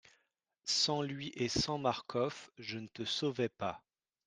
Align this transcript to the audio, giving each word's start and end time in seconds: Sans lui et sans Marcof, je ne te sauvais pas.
Sans 0.65 1.03
lui 1.03 1.31
et 1.35 1.47
sans 1.47 1.77
Marcof, 1.77 2.49
je 2.57 2.79
ne 2.79 2.87
te 2.87 3.05
sauvais 3.05 3.49
pas. 3.49 3.83